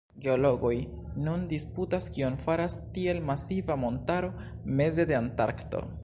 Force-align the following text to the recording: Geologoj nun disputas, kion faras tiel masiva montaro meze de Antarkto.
Geologoj 0.25 0.77
nun 1.25 1.41
disputas, 1.51 2.07
kion 2.15 2.39
faras 2.47 2.77
tiel 2.95 3.21
masiva 3.27 3.75
montaro 3.81 4.31
meze 4.81 5.07
de 5.13 5.19
Antarkto. 5.19 5.83